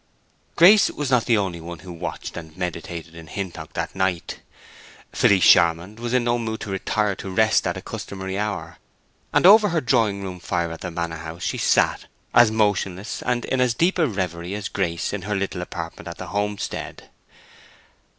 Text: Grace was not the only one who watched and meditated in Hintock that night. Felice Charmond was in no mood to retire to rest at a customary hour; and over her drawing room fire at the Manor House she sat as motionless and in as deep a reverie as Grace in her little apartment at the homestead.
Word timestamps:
Grace 0.55 0.89
was 0.89 1.11
not 1.11 1.25
the 1.27 1.37
only 1.37 1.61
one 1.61 1.77
who 1.77 1.91
watched 1.93 2.35
and 2.35 2.57
meditated 2.57 3.13
in 3.13 3.27
Hintock 3.27 3.73
that 3.73 3.93
night. 3.93 4.39
Felice 5.11 5.43
Charmond 5.43 5.99
was 5.99 6.11
in 6.11 6.23
no 6.23 6.39
mood 6.39 6.59
to 6.61 6.71
retire 6.71 7.13
to 7.17 7.29
rest 7.29 7.67
at 7.67 7.77
a 7.77 7.83
customary 7.83 8.35
hour; 8.35 8.79
and 9.31 9.45
over 9.45 9.69
her 9.69 9.79
drawing 9.79 10.23
room 10.23 10.39
fire 10.39 10.71
at 10.71 10.81
the 10.81 10.89
Manor 10.89 11.17
House 11.17 11.43
she 11.43 11.59
sat 11.59 12.07
as 12.33 12.49
motionless 12.49 13.21
and 13.21 13.45
in 13.45 13.61
as 13.61 13.75
deep 13.75 13.99
a 13.99 14.07
reverie 14.07 14.55
as 14.55 14.69
Grace 14.69 15.13
in 15.13 15.21
her 15.21 15.35
little 15.35 15.61
apartment 15.61 16.07
at 16.07 16.17
the 16.17 16.29
homestead. 16.29 17.11